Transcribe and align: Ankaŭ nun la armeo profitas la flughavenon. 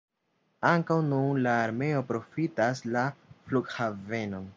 Ankaŭ 0.69 0.95
nun 1.09 1.41
la 1.47 1.53
armeo 1.65 2.01
profitas 2.13 2.81
la 2.97 3.05
flughavenon. 3.35 4.49